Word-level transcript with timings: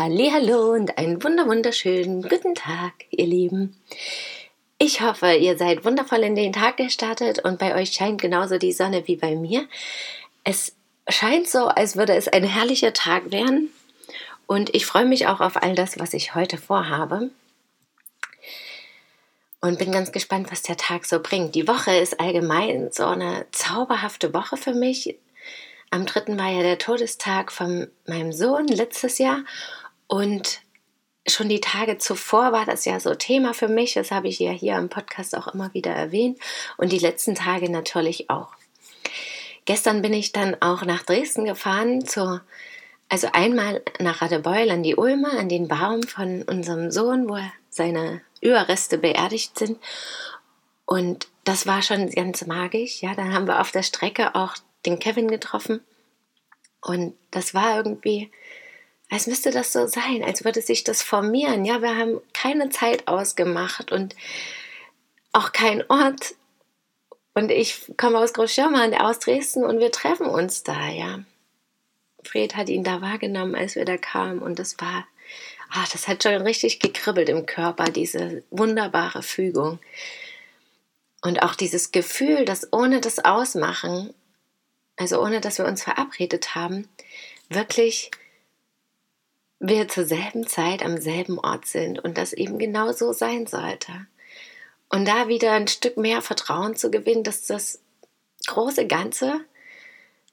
Hallo 0.00 0.74
und 0.74 0.96
einen 0.96 1.24
wunder 1.24 1.48
wunderschönen 1.48 2.22
guten 2.22 2.54
Tag, 2.54 2.92
ihr 3.10 3.26
Lieben. 3.26 3.76
Ich 4.78 5.00
hoffe, 5.00 5.32
ihr 5.32 5.58
seid 5.58 5.84
wundervoll 5.84 6.20
in 6.20 6.36
den 6.36 6.52
Tag 6.52 6.76
gestartet 6.76 7.40
und 7.40 7.58
bei 7.58 7.74
euch 7.74 7.90
scheint 7.90 8.20
genauso 8.20 8.58
die 8.58 8.70
Sonne 8.70 9.08
wie 9.08 9.16
bei 9.16 9.34
mir. 9.34 9.66
Es 10.44 10.76
scheint 11.08 11.48
so, 11.48 11.66
als 11.66 11.96
würde 11.96 12.14
es 12.14 12.28
ein 12.28 12.44
herrlicher 12.44 12.92
Tag 12.92 13.32
werden 13.32 13.72
und 14.46 14.72
ich 14.72 14.86
freue 14.86 15.04
mich 15.04 15.26
auch 15.26 15.40
auf 15.40 15.60
all 15.60 15.74
das, 15.74 15.98
was 15.98 16.14
ich 16.14 16.36
heute 16.36 16.58
vorhabe. 16.58 17.30
Und 19.60 19.80
bin 19.80 19.90
ganz 19.90 20.12
gespannt, 20.12 20.52
was 20.52 20.62
der 20.62 20.76
Tag 20.76 21.06
so 21.06 21.18
bringt. 21.20 21.56
Die 21.56 21.66
Woche 21.66 21.96
ist 21.96 22.20
allgemein 22.20 22.90
so 22.92 23.04
eine 23.04 23.46
zauberhafte 23.50 24.32
Woche 24.32 24.56
für 24.58 24.74
mich. 24.74 25.16
Am 25.90 26.06
dritten 26.06 26.38
war 26.38 26.50
ja 26.50 26.62
der 26.62 26.78
Todestag 26.78 27.50
von 27.50 27.90
meinem 28.06 28.32
Sohn 28.32 28.68
letztes 28.68 29.18
Jahr 29.18 29.42
und 30.08 30.62
schon 31.26 31.48
die 31.48 31.60
Tage 31.60 31.98
zuvor 31.98 32.52
war 32.52 32.64
das 32.64 32.84
ja 32.84 32.98
so 32.98 33.14
Thema 33.14 33.54
für 33.54 33.68
mich. 33.68 33.94
Das 33.94 34.10
habe 34.10 34.28
ich 34.28 34.38
ja 34.38 34.50
hier 34.50 34.76
im 34.76 34.88
Podcast 34.88 35.36
auch 35.36 35.48
immer 35.48 35.72
wieder 35.74 35.92
erwähnt. 35.92 36.38
Und 36.76 36.92
die 36.92 36.98
letzten 36.98 37.34
Tage 37.34 37.70
natürlich 37.70 38.30
auch. 38.30 38.48
Gestern 39.66 40.00
bin 40.00 40.14
ich 40.14 40.32
dann 40.32 40.56
auch 40.60 40.84
nach 40.84 41.02
Dresden 41.02 41.44
gefahren, 41.44 42.06
zu, 42.06 42.40
also 43.10 43.28
einmal 43.32 43.82
nach 43.98 44.22
Radebeul 44.22 44.70
an 44.70 44.82
die 44.82 44.96
Ulme, 44.96 45.30
an 45.30 45.50
den 45.50 45.68
Baum 45.68 46.02
von 46.02 46.42
unserem 46.42 46.90
Sohn, 46.90 47.28
wo 47.28 47.38
seine 47.68 48.22
Überreste 48.40 48.96
beerdigt 48.96 49.58
sind. 49.58 49.78
Und 50.86 51.28
das 51.44 51.66
war 51.66 51.82
schon 51.82 52.10
ganz 52.10 52.46
magisch. 52.46 53.02
Ja, 53.02 53.14
dann 53.14 53.34
haben 53.34 53.46
wir 53.46 53.60
auf 53.60 53.72
der 53.72 53.82
Strecke 53.82 54.34
auch 54.34 54.54
den 54.86 54.98
Kevin 54.98 55.28
getroffen. 55.28 55.80
Und 56.80 57.14
das 57.30 57.52
war 57.52 57.76
irgendwie 57.76 58.30
als 59.10 59.26
müsste 59.26 59.50
das 59.50 59.72
so 59.72 59.86
sein, 59.86 60.22
als 60.22 60.44
würde 60.44 60.60
sich 60.60 60.84
das 60.84 61.02
formieren. 61.02 61.64
Ja, 61.64 61.80
wir 61.80 61.96
haben 61.96 62.20
keine 62.34 62.68
Zeit 62.68 63.08
ausgemacht 63.08 63.90
und 63.90 64.14
auch 65.32 65.52
keinen 65.52 65.82
Ort. 65.88 66.34
Und 67.34 67.50
ich 67.50 67.92
komme 67.96 68.18
aus 68.18 68.32
Großschirmann, 68.32 68.94
aus 68.94 69.20
Dresden 69.20 69.64
und 69.64 69.78
wir 69.78 69.92
treffen 69.92 70.26
uns 70.26 70.62
da, 70.62 70.88
ja. 70.88 71.20
Fred 72.24 72.56
hat 72.56 72.68
ihn 72.68 72.84
da 72.84 73.00
wahrgenommen, 73.00 73.54
als 73.54 73.76
wir 73.76 73.84
da 73.84 73.96
kamen 73.96 74.40
und 74.40 74.58
das 74.58 74.78
war, 74.80 75.06
ach, 75.70 75.88
das 75.88 76.08
hat 76.08 76.22
schon 76.22 76.42
richtig 76.42 76.80
gekribbelt 76.80 77.28
im 77.28 77.46
Körper, 77.46 77.84
diese 77.84 78.42
wunderbare 78.50 79.22
Fügung. 79.22 79.78
Und 81.22 81.42
auch 81.42 81.54
dieses 81.54 81.92
Gefühl, 81.92 82.44
dass 82.44 82.72
ohne 82.72 83.00
das 83.00 83.24
Ausmachen, 83.24 84.12
also 84.96 85.22
ohne 85.22 85.40
dass 85.40 85.58
wir 85.58 85.64
uns 85.64 85.82
verabredet 85.82 86.54
haben, 86.54 86.88
wirklich 87.48 88.10
wir 89.60 89.88
zur 89.88 90.04
selben 90.04 90.46
Zeit 90.46 90.84
am 90.84 91.00
selben 91.00 91.38
Ort 91.38 91.66
sind 91.66 91.98
und 91.98 92.16
das 92.16 92.32
eben 92.32 92.58
genau 92.58 92.92
so 92.92 93.12
sein 93.12 93.46
sollte. 93.46 93.92
Und 94.88 95.06
da 95.06 95.28
wieder 95.28 95.52
ein 95.52 95.68
Stück 95.68 95.96
mehr 95.96 96.22
Vertrauen 96.22 96.76
zu 96.76 96.90
gewinnen, 96.90 97.24
dass 97.24 97.46
das 97.46 97.80
große 98.46 98.86
Ganze, 98.86 99.40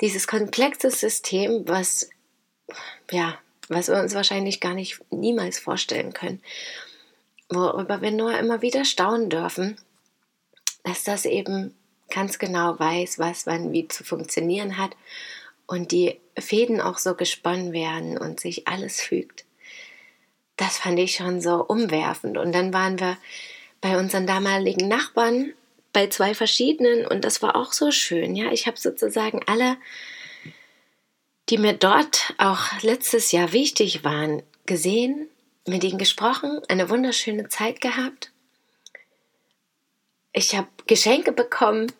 dieses 0.01 0.27
komplexe 0.27 0.91
System, 0.91 1.67
was, 1.67 2.09
ja, 3.11 3.37
was 3.67 3.89
wir 3.89 3.99
uns 3.99 4.13
wahrscheinlich 4.13 4.61
gar 4.61 4.73
nicht 4.73 4.99
niemals 5.11 5.59
vorstellen 5.59 6.13
können, 6.13 6.41
worüber 7.49 8.01
wir 8.01 8.11
nur 8.11 8.37
immer 8.37 8.61
wieder 8.61 8.85
staunen 8.85 9.29
dürfen, 9.29 9.77
dass 10.83 11.03
das 11.03 11.25
eben 11.25 11.75
ganz 12.09 12.37
genau 12.37 12.79
weiß, 12.79 13.17
was 13.17 13.47
wann 13.47 13.71
wie 13.71 13.87
zu 13.87 14.03
funktionieren 14.03 14.77
hat 14.77 14.95
und 15.67 15.91
die 15.91 16.19
Fäden 16.37 16.81
auch 16.81 16.97
so 16.97 17.15
gesponnen 17.15 17.73
werden 17.73 18.17
und 18.17 18.39
sich 18.39 18.67
alles 18.67 19.01
fügt. 19.01 19.45
Das 20.57 20.77
fand 20.77 20.99
ich 20.99 21.15
schon 21.15 21.41
so 21.41 21.63
umwerfend. 21.63 22.37
Und 22.37 22.53
dann 22.53 22.73
waren 22.73 22.99
wir 22.99 23.17
bei 23.81 23.97
unseren 23.97 24.25
damaligen 24.27 24.87
Nachbarn 24.87 25.53
bei 25.93 26.07
zwei 26.07 26.33
verschiedenen 26.33 27.05
und 27.07 27.23
das 27.23 27.41
war 27.41 27.55
auch 27.55 27.71
so 27.71 27.89
schön. 27.89 28.35
Ja, 28.35 28.51
ich 28.51 28.67
habe 28.67 28.77
sozusagen 28.77 29.41
alle, 29.47 29.77
die 31.49 31.57
mir 31.57 31.73
dort 31.73 32.33
auch 32.37 32.81
letztes 32.81 33.31
Jahr 33.31 33.53
wichtig 33.53 34.03
waren, 34.03 34.43
gesehen, 34.65 35.29
mit 35.65 35.83
ihnen 35.83 35.97
gesprochen, 35.97 36.61
eine 36.67 36.89
wunderschöne 36.89 37.47
Zeit 37.47 37.79
gehabt. 37.79 38.31
Ich 40.33 40.53
habe 40.55 40.67
Geschenke 40.85 41.31
bekommen, 41.31 41.91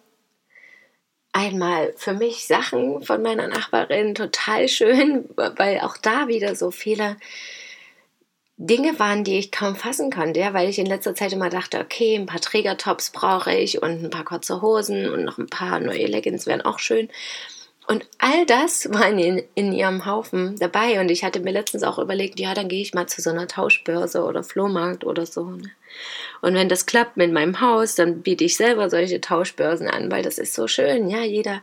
einmal 1.36 1.94
für 1.98 2.14
mich 2.14 2.48
Sachen 2.48 3.04
von 3.04 3.22
meiner 3.22 3.48
Nachbarin 3.48 4.16
total 4.16 4.70
schön, 4.70 5.30
weil 5.36 5.82
auch 5.82 5.98
da 5.98 6.28
wieder 6.28 6.56
so 6.56 6.72
viele 6.72 7.18
Dinge 8.58 8.98
waren, 9.00 9.26
die 9.26 9.38
ich 9.38 9.52
kaum 9.52 9.76
fassen 9.76 10.12
konnte, 10.12 10.40
ja, 10.40 10.54
weil 10.54 10.70
ich 10.70 10.80
in 10.80 10.86
letzter 10.86 11.14
Zeit 11.14 11.34
immer 11.34 11.50
dachte, 11.50 11.82
okay, 11.82 12.16
ein 12.16 12.26
paar 12.26 12.40
Trägertops 12.40 13.12
brauche 13.12 13.54
ich 13.54 13.82
und 13.82 14.06
ein 14.06 14.10
paar 14.10 14.24
kurze 14.24 14.62
Hosen 14.62 15.10
und 15.10 15.26
noch 15.26 15.38
ein 15.38 15.48
paar 15.48 15.82
neue 15.82 16.06
Leggings 16.06 16.46
wären 16.46 16.62
auch 16.62 16.80
schön. 16.80 17.10
Und 17.88 18.06
all 18.18 18.46
das 18.46 18.92
war 18.92 19.08
in, 19.10 19.44
in 19.54 19.72
ihrem 19.72 20.06
Haufen 20.06 20.58
dabei. 20.58 21.00
Und 21.00 21.12
ich 21.12 21.24
hatte 21.24 21.40
mir 21.40 21.52
letztens 21.52 21.84
auch 21.84 22.00
überlegt, 22.00 22.40
ja, 22.40 22.54
dann 22.54 22.68
gehe 22.68 22.82
ich 22.82 22.94
mal 22.94 23.08
zu 23.08 23.22
so 23.22 23.30
einer 23.30 23.48
Tauschbörse 23.48 24.24
oder 24.24 24.44
Flohmarkt 24.44 25.04
oder 25.04 25.26
so. 25.26 25.46
Ne? 25.46 25.70
Und 26.42 26.56
wenn 26.56 26.70
das 26.70 26.86
klappt 26.86 27.18
mit 27.18 27.32
meinem 27.32 27.62
Haus, 27.62 27.96
dann 27.96 28.22
biete 28.22 28.44
ich 28.44 28.58
selber 28.58 28.90
solche 28.90 29.22
Tauschbörsen 29.22 29.88
an, 29.88 30.12
weil 30.12 30.24
das 30.24 30.38
ist 30.38 30.54
so 30.54 30.68
schön. 30.68 31.10
Ja, 31.10 31.24
jeder 31.24 31.62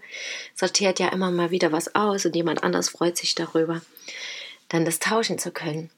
sortiert 0.54 1.00
ja 1.00 1.08
immer 1.08 1.30
mal 1.30 1.50
wieder 1.50 1.72
was 1.72 1.94
aus 1.94 2.24
und 2.24 2.36
jemand 2.36 2.62
anders 2.62 2.88
freut 2.88 3.16
sich 3.16 3.34
darüber, 3.34 3.80
dann 4.68 4.84
das 4.84 5.00
tauschen 5.00 5.38
zu 5.38 5.50
können. 5.50 5.90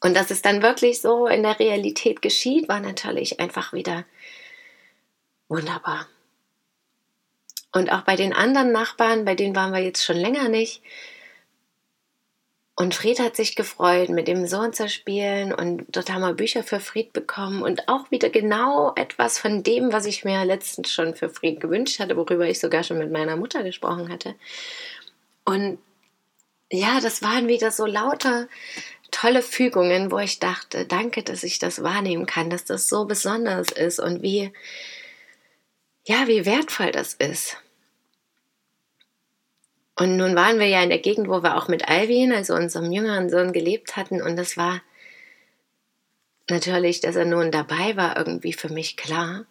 Und 0.00 0.14
dass 0.14 0.30
es 0.30 0.42
dann 0.42 0.62
wirklich 0.62 1.00
so 1.00 1.26
in 1.26 1.42
der 1.42 1.58
Realität 1.58 2.22
geschieht, 2.22 2.68
war 2.68 2.80
natürlich 2.80 3.40
einfach 3.40 3.72
wieder 3.72 4.04
wunderbar. 5.48 6.06
Und 7.72 7.90
auch 7.90 8.02
bei 8.02 8.16
den 8.16 8.32
anderen 8.32 8.72
Nachbarn, 8.72 9.24
bei 9.24 9.34
denen 9.34 9.56
waren 9.56 9.72
wir 9.72 9.80
jetzt 9.80 10.04
schon 10.04 10.16
länger 10.16 10.48
nicht. 10.48 10.82
Und 12.74 12.94
Fried 12.94 13.20
hat 13.20 13.36
sich 13.36 13.54
gefreut, 13.54 14.08
mit 14.08 14.28
dem 14.28 14.46
Sohn 14.46 14.72
zu 14.72 14.88
spielen. 14.88 15.52
Und 15.52 15.84
dort 15.88 16.10
haben 16.10 16.22
wir 16.22 16.34
Bücher 16.34 16.62
für 16.62 16.80
Fried 16.80 17.12
bekommen. 17.12 17.62
Und 17.62 17.88
auch 17.88 18.10
wieder 18.10 18.30
genau 18.30 18.92
etwas 18.94 19.38
von 19.38 19.62
dem, 19.62 19.92
was 19.92 20.06
ich 20.06 20.24
mir 20.24 20.44
letztens 20.44 20.92
schon 20.92 21.14
für 21.14 21.28
Fried 21.28 21.60
gewünscht 21.60 22.00
hatte, 22.00 22.16
worüber 22.16 22.46
ich 22.46 22.60
sogar 22.60 22.82
schon 22.82 22.98
mit 22.98 23.12
meiner 23.12 23.36
Mutter 23.36 23.62
gesprochen 23.62 24.10
hatte. 24.10 24.34
Und 25.44 25.78
ja, 26.70 27.00
das 27.00 27.22
waren 27.22 27.48
wieder 27.48 27.70
so 27.70 27.84
lauter 27.84 28.48
tolle 29.12 29.42
Fügungen, 29.42 30.10
wo 30.10 30.18
ich 30.18 30.40
dachte, 30.40 30.86
danke, 30.86 31.22
dass 31.22 31.44
ich 31.44 31.58
das 31.58 31.82
wahrnehmen 31.82 32.26
kann, 32.26 32.50
dass 32.50 32.64
das 32.64 32.88
so 32.88 33.04
besonders 33.04 33.70
ist 33.70 34.00
und 34.00 34.22
wie, 34.22 34.52
ja, 36.04 36.26
wie 36.26 36.44
wertvoll 36.44 36.90
das 36.90 37.14
ist. 37.14 37.61
Und 40.02 40.16
nun 40.16 40.34
waren 40.34 40.58
wir 40.58 40.66
ja 40.66 40.82
in 40.82 40.88
der 40.88 40.98
Gegend, 40.98 41.28
wo 41.28 41.44
wir 41.44 41.56
auch 41.56 41.68
mit 41.68 41.88
Alvin, 41.88 42.32
also 42.32 42.54
unserem 42.54 42.90
jüngeren 42.90 43.30
Sohn, 43.30 43.52
gelebt 43.52 43.94
hatten. 43.94 44.20
Und 44.20 44.34
das 44.34 44.56
war 44.56 44.82
natürlich, 46.50 46.98
dass 46.98 47.14
er 47.14 47.24
nun 47.24 47.52
dabei 47.52 47.96
war, 47.96 48.16
irgendwie 48.16 48.52
für 48.52 48.68
mich 48.68 48.96
klar. 48.96 49.44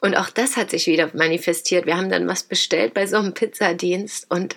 Und 0.00 0.16
auch 0.16 0.28
das 0.28 0.56
hat 0.56 0.70
sich 0.70 0.88
wieder 0.88 1.10
manifestiert. 1.14 1.86
Wir 1.86 1.96
haben 1.96 2.10
dann 2.10 2.26
was 2.26 2.42
bestellt 2.42 2.94
bei 2.94 3.06
so 3.06 3.18
einem 3.18 3.32
Pizzadienst 3.32 4.28
und 4.28 4.56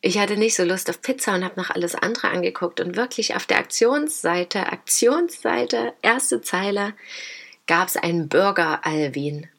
ich 0.00 0.16
hatte 0.16 0.38
nicht 0.38 0.56
so 0.56 0.64
Lust 0.64 0.88
auf 0.88 1.02
Pizza 1.02 1.34
und 1.34 1.44
habe 1.44 1.60
noch 1.60 1.68
alles 1.68 1.94
andere 1.94 2.28
angeguckt. 2.28 2.80
Und 2.80 2.96
wirklich 2.96 3.36
auf 3.36 3.44
der 3.44 3.58
Aktionsseite, 3.58 4.72
Aktionsseite, 4.72 5.92
erste 6.00 6.40
Zeile, 6.40 6.94
gab 7.66 7.88
es 7.88 7.98
einen 7.98 8.30
Burger 8.30 8.86
Alvin. 8.86 9.50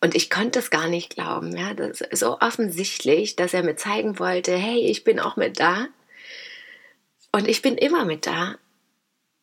Und 0.00 0.14
ich 0.14 0.30
konnte 0.30 0.60
es 0.60 0.70
gar 0.70 0.88
nicht 0.88 1.14
glauben. 1.14 1.56
Ja, 1.56 1.74
das 1.74 2.00
ist 2.00 2.20
so 2.20 2.38
offensichtlich, 2.40 3.36
dass 3.36 3.54
er 3.54 3.64
mir 3.64 3.76
zeigen 3.76 4.18
wollte, 4.18 4.56
hey, 4.56 4.78
ich 4.78 5.04
bin 5.04 5.18
auch 5.18 5.36
mit 5.36 5.58
da. 5.58 5.88
Und 7.32 7.48
ich 7.48 7.62
bin 7.62 7.76
immer 7.76 8.04
mit 8.04 8.26
da. 8.26 8.56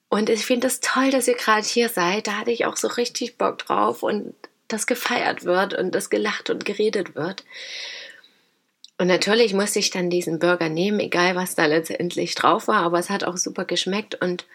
Und 0.09 0.29
ich 0.29 0.45
finde 0.45 0.67
es 0.67 0.79
das 0.79 0.93
toll, 0.93 1.11
dass 1.11 1.27
ihr 1.27 1.35
gerade 1.35 1.65
hier 1.65 1.89
seid. 1.89 2.27
Da 2.27 2.33
hatte 2.33 2.51
ich 2.51 2.65
auch 2.65 2.77
so 2.77 2.87
richtig 2.87 3.37
Bock 3.37 3.57
drauf 3.57 4.01
und 4.01 4.33
das 4.67 4.87
gefeiert 4.87 5.43
wird 5.43 5.73
und 5.73 5.93
das 5.93 6.09
gelacht 6.09 6.49
und 6.49 6.65
geredet 6.65 7.15
wird. 7.15 7.43
Und 8.97 9.07
natürlich 9.07 9.53
musste 9.53 9.79
ich 9.79 9.89
dann 9.89 10.09
diesen 10.09 10.39
Burger 10.39 10.69
nehmen, 10.69 11.01
egal 11.01 11.35
was 11.35 11.55
da 11.55 11.65
letztendlich 11.65 12.33
drauf 12.33 12.67
war, 12.67 12.83
aber 12.83 12.97
es 12.97 13.09
hat 13.09 13.25
auch 13.25 13.35
super 13.35 13.65
geschmeckt 13.65 14.15
und 14.15 14.45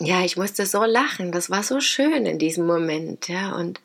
ja, 0.00 0.24
ich 0.24 0.36
musste 0.36 0.66
so 0.66 0.84
lachen. 0.84 1.30
Das 1.30 1.50
war 1.50 1.62
so 1.62 1.80
schön 1.80 2.26
in 2.26 2.38
diesem 2.38 2.66
Moment, 2.66 3.28
ja. 3.28 3.54
Und 3.54 3.80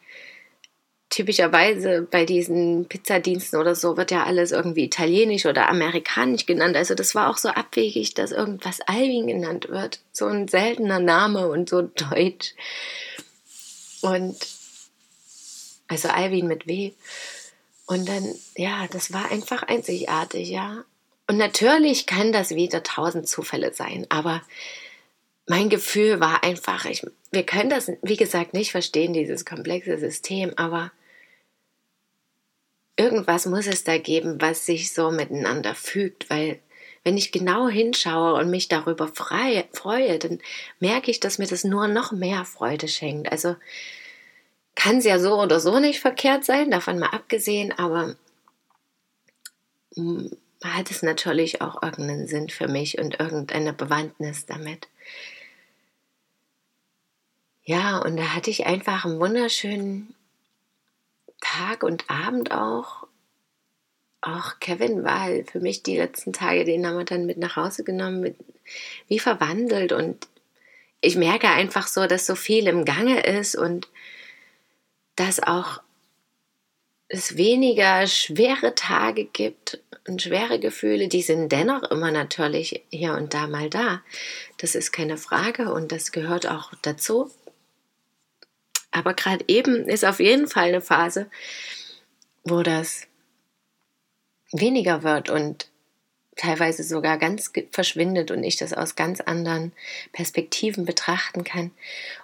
typischerweise 1.10 2.02
bei 2.10 2.26
diesen 2.26 2.88
Pizzadiensten 2.88 3.60
oder 3.60 3.76
so 3.76 3.98
wird 3.98 4.12
ja 4.12 4.24
alles 4.24 4.52
irgendwie 4.52 4.86
italienisch 4.86 5.46
oder 5.46 5.70
amerikanisch 5.70 6.46
genannt. 6.46 6.76
Also 6.76 6.96
das 6.96 7.16
war 7.16 7.30
auch 7.30 7.38
so 7.38 7.50
abwegig, 7.50 8.14
dass 8.14 8.32
irgendwas 8.32 8.82
Alvin 8.82 9.28
genannt 9.28 9.70
wird. 9.70 10.00
So 10.14 10.26
ein 10.26 10.48
seltener 10.48 11.00
Name 11.00 11.48
und 11.50 11.70
so 11.70 11.82
deutsch. 11.82 12.54
Und 14.02 14.36
also 15.88 16.10
Alvin 16.10 16.48
mit 16.48 16.66
W. 16.66 16.94
Und 17.88 18.10
dann, 18.10 18.34
ja, 18.56 18.88
das 18.92 19.14
war 19.14 19.32
einfach 19.32 19.64
einzigartig, 19.64 20.50
ja. 20.50 20.86
Und 21.28 21.38
natürlich 21.38 22.06
kann 22.06 22.32
das 22.32 22.52
wieder 22.52 22.84
tausend 22.84 23.28
Zufälle 23.28 23.74
sein, 23.74 24.06
aber 24.10 24.42
mein 25.48 25.70
Gefühl 25.70 26.20
war 26.20 26.44
einfach, 26.44 26.86
ich, 26.86 27.06
wir 27.32 27.46
können 27.46 27.70
das, 27.70 27.92
wie 28.02 28.18
gesagt, 28.18 28.54
nicht 28.54 28.72
verstehen, 28.72 29.14
dieses 29.14 29.46
komplexe 29.46 29.98
System, 29.98 30.54
aber 30.56 30.92
irgendwas 32.98 33.46
muss 33.46 33.68
es 33.68 33.84
da 33.84 33.98
geben, 33.98 34.42
was 34.42 34.66
sich 34.66 34.94
so 34.94 35.12
miteinander 35.12 35.76
fügt, 35.76 36.30
weil 36.30 36.60
wenn 37.04 37.18
ich 37.18 37.32
genau 37.32 37.70
hinschaue 37.70 38.34
und 38.34 38.50
mich 38.50 38.68
darüber 38.68 39.08
frei, 39.08 39.68
freue, 39.72 40.18
dann 40.18 40.40
merke 40.80 41.12
ich, 41.12 41.20
dass 41.20 41.38
mir 41.38 41.46
das 41.46 41.64
nur 41.64 41.88
noch 41.88 42.12
mehr 42.12 42.46
Freude 42.46 42.88
schenkt. 42.88 43.32
Also 43.32 43.56
kann 44.74 44.98
es 44.98 45.06
ja 45.06 45.20
so 45.20 45.40
oder 45.40 45.60
so 45.60 45.80
nicht 45.80 46.00
verkehrt 46.00 46.44
sein, 46.44 46.72
davon 46.72 46.98
mal 46.98 47.10
abgesehen, 47.10 47.72
aber 47.78 48.16
hat 50.64 50.90
es 50.90 51.04
natürlich 51.04 51.62
auch 51.62 51.84
irgendeinen 51.84 52.28
Sinn 52.28 52.50
für 52.50 52.68
mich 52.68 52.98
und 52.98 53.20
irgendeine 53.20 53.72
Bewandtnis 53.72 54.48
damit. 54.48 54.88
Ja, 57.66 57.98
und 57.98 58.16
da 58.18 58.36
hatte 58.36 58.52
ich 58.52 58.68
einfach 58.68 59.06
einen 59.06 59.20
wunderschönen 59.20 60.14
Tag 61.42 61.84
und 61.84 62.10
Abend 62.10 62.52
auch. 62.52 63.08
Auch 64.22 64.60
Kevin 64.60 65.04
war 65.04 65.28
für 65.52 65.60
mich 65.60 65.82
die 65.82 65.98
letzten 65.98 66.32
Tage, 66.32 66.64
den 66.64 66.86
haben 66.86 66.98
wir 66.98 67.06
dann 67.06 67.26
mit 67.26 67.38
nach 67.38 67.56
Hause 67.56 67.84
genommen, 67.84 68.22
mit, 68.22 68.38
wie 69.08 69.20
verwandelt. 69.20 69.92
Und 69.92 70.28
ich 71.02 71.16
merke 71.16 71.50
einfach 71.50 71.88
so, 71.88 72.06
dass 72.06 72.28
so 72.28 72.36
viel 72.36 72.68
im 72.68 72.86
Gange 72.86 73.22
ist 73.22 73.56
und 73.56 73.88
dass 75.16 75.42
auch 75.42 75.82
es 77.08 77.38
weniger 77.38 78.06
schwere 78.06 78.76
Tage 78.76 79.26
gibt 79.26 79.80
und 80.08 80.22
schwere 80.22 80.60
Gefühle, 80.60 81.08
die 81.08 81.22
sind 81.24 81.52
dennoch 81.52 81.84
immer 81.90 82.12
natürlich 82.12 82.84
hier 82.90 83.14
und 83.14 83.34
da 83.34 83.48
mal 83.48 83.72
da. 83.72 84.04
Das 84.58 84.76
ist 84.76 84.92
keine 84.92 85.18
Frage 85.18 85.74
und 85.74 85.92
das 85.92 86.12
gehört 86.12 86.48
auch 86.48 86.72
dazu. 86.84 87.32
Aber 88.96 89.14
gerade 89.14 89.44
eben 89.50 89.90
ist 89.90 90.06
auf 90.06 90.22
jeden 90.22 90.48
Fall 90.48 90.70
eine 90.70 90.80
Phase, 90.80 91.30
wo 92.46 92.64
das 92.64 93.08
weniger 94.54 95.04
wird 95.04 95.30
und 95.30 95.68
teilweise 96.38 96.82
sogar 96.84 97.18
ganz 97.18 97.52
verschwindet 97.72 98.32
und 98.32 98.46
ich 98.46 98.56
das 98.56 98.72
aus 98.72 98.96
ganz 98.96 99.20
anderen 99.20 99.74
Perspektiven 100.14 100.86
betrachten 100.86 101.44
kann. 101.44 101.72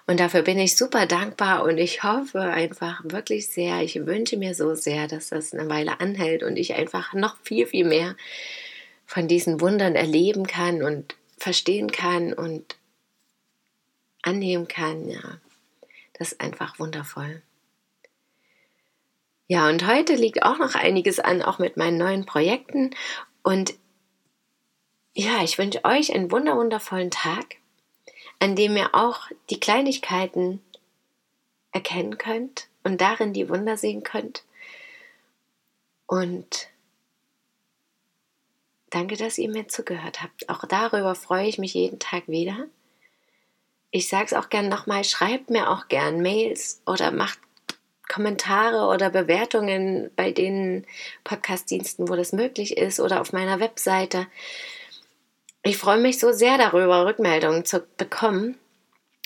Und 0.06 0.18
dafür 0.18 0.40
bin 0.40 0.58
ich 0.58 0.74
super 0.74 1.04
dankbar 1.04 1.62
und 1.64 1.76
ich 1.76 2.02
hoffe 2.04 2.40
einfach 2.40 3.02
wirklich 3.04 3.48
sehr, 3.48 3.82
ich 3.82 4.06
wünsche 4.06 4.38
mir 4.38 4.54
so 4.54 4.74
sehr, 4.74 5.08
dass 5.08 5.28
das 5.28 5.52
eine 5.52 5.68
Weile 5.68 6.00
anhält 6.00 6.42
und 6.42 6.56
ich 6.56 6.74
einfach 6.74 7.12
noch 7.12 7.36
viel, 7.42 7.66
viel 7.66 7.84
mehr 7.84 8.16
von 9.04 9.28
diesen 9.28 9.60
Wundern 9.60 9.94
erleben 9.94 10.46
kann 10.46 10.82
und 10.82 11.16
verstehen 11.36 11.92
kann 11.92 12.32
und 12.32 12.76
annehmen 14.22 14.68
kann, 14.68 15.10
ja. 15.10 15.38
Ist 16.22 16.40
einfach 16.40 16.78
wundervoll. 16.78 17.42
Ja, 19.48 19.68
und 19.68 19.84
heute 19.88 20.14
liegt 20.14 20.44
auch 20.44 20.56
noch 20.56 20.76
einiges 20.76 21.18
an, 21.18 21.42
auch 21.42 21.58
mit 21.58 21.76
meinen 21.76 21.98
neuen 21.98 22.26
Projekten. 22.26 22.94
Und 23.42 23.74
ja, 25.14 25.42
ich 25.42 25.58
wünsche 25.58 25.84
euch 25.84 26.14
einen 26.14 26.30
wunderwundervollen 26.30 27.10
Tag, 27.10 27.56
an 28.38 28.54
dem 28.54 28.76
ihr 28.76 28.94
auch 28.94 29.22
die 29.50 29.58
Kleinigkeiten 29.58 30.62
erkennen 31.72 32.18
könnt 32.18 32.68
und 32.84 33.00
darin 33.00 33.32
die 33.32 33.48
Wunder 33.48 33.76
sehen 33.76 34.04
könnt. 34.04 34.44
Und 36.06 36.68
danke, 38.90 39.16
dass 39.16 39.38
ihr 39.38 39.50
mir 39.50 39.66
zugehört 39.66 40.22
habt. 40.22 40.48
Auch 40.48 40.64
darüber 40.66 41.16
freue 41.16 41.48
ich 41.48 41.58
mich 41.58 41.74
jeden 41.74 41.98
Tag 41.98 42.28
wieder 42.28 42.68
ich 43.92 44.08
sage 44.08 44.24
es 44.24 44.32
auch 44.32 44.48
gern 44.48 44.68
nochmal, 44.68 45.04
schreibt 45.04 45.50
mir 45.50 45.70
auch 45.70 45.86
gern 45.86 46.22
Mails 46.22 46.80
oder 46.86 47.10
macht 47.12 47.38
Kommentare 48.08 48.86
oder 48.92 49.10
Bewertungen 49.10 50.10
bei 50.16 50.32
den 50.32 50.86
Podcast-Diensten, 51.24 52.08
wo 52.08 52.16
das 52.16 52.32
möglich 52.32 52.76
ist 52.76 53.00
oder 53.00 53.20
auf 53.20 53.32
meiner 53.32 53.60
Webseite. 53.60 54.26
Ich 55.62 55.76
freue 55.76 55.98
mich 55.98 56.18
so 56.18 56.32
sehr 56.32 56.58
darüber, 56.58 57.06
Rückmeldungen 57.06 57.64
zu 57.64 57.84
bekommen. 57.98 58.58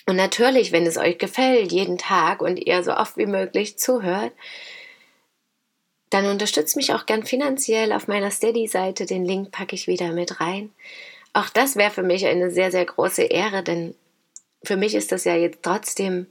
Und 0.06 0.16
natürlich, 0.16 0.72
wenn 0.72 0.86
es 0.86 0.98
euch 0.98 1.18
gefällt, 1.18 1.72
jeden 1.72 1.96
Tag 1.96 2.42
und 2.42 2.58
ihr 2.58 2.82
so 2.82 2.92
oft 2.92 3.16
wie 3.16 3.26
möglich 3.26 3.78
zuhört, 3.78 4.32
dann 6.10 6.26
unterstützt 6.26 6.76
mich 6.76 6.92
auch 6.92 7.06
gern 7.06 7.24
finanziell 7.24 7.92
auf 7.92 8.08
meiner 8.08 8.30
Steady-Seite. 8.30 9.06
Den 9.06 9.24
Link 9.24 9.52
packe 9.52 9.74
ich 9.74 9.86
wieder 9.86 10.12
mit 10.12 10.40
rein. 10.40 10.70
Auch 11.32 11.48
das 11.50 11.76
wäre 11.76 11.90
für 11.90 12.04
mich 12.04 12.26
eine 12.26 12.50
sehr, 12.50 12.70
sehr 12.70 12.84
große 12.84 13.22
Ehre, 13.22 13.62
denn 13.62 13.94
für 14.66 14.76
mich 14.76 14.94
ist 14.94 15.12
das 15.12 15.24
ja 15.24 15.34
jetzt 15.36 15.62
trotzdem 15.62 16.26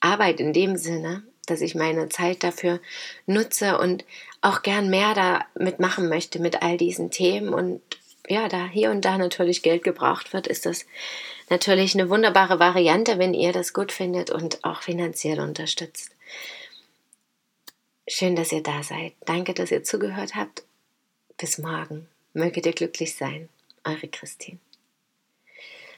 Arbeit 0.00 0.40
in 0.40 0.52
dem 0.52 0.76
Sinne, 0.76 1.22
dass 1.46 1.60
ich 1.60 1.74
meine 1.74 2.08
Zeit 2.08 2.42
dafür 2.44 2.80
nutze 3.26 3.78
und 3.78 4.04
auch 4.40 4.62
gern 4.62 4.90
mehr 4.90 5.14
damit 5.14 5.80
machen 5.80 6.08
möchte 6.08 6.38
mit 6.38 6.62
all 6.62 6.76
diesen 6.76 7.10
Themen. 7.10 7.52
Und 7.52 7.82
ja, 8.28 8.48
da 8.48 8.66
hier 8.66 8.90
und 8.90 9.04
da 9.04 9.18
natürlich 9.18 9.62
Geld 9.62 9.82
gebraucht 9.82 10.32
wird, 10.32 10.46
ist 10.46 10.66
das 10.66 10.86
natürlich 11.50 11.94
eine 11.94 12.10
wunderbare 12.10 12.60
Variante, 12.60 13.18
wenn 13.18 13.34
ihr 13.34 13.52
das 13.52 13.72
gut 13.72 13.90
findet 13.90 14.30
und 14.30 14.64
auch 14.64 14.82
finanziell 14.82 15.40
unterstützt. 15.40 16.12
Schön, 18.06 18.36
dass 18.36 18.52
ihr 18.52 18.62
da 18.62 18.82
seid. 18.82 19.12
Danke, 19.26 19.52
dass 19.52 19.70
ihr 19.70 19.82
zugehört 19.82 20.34
habt. 20.34 20.62
Bis 21.36 21.58
morgen. 21.58 22.08
Möget 22.32 22.66
ihr 22.66 22.72
glücklich 22.72 23.14
sein. 23.16 23.48
Eure 23.84 24.08
Christine. 24.08 24.58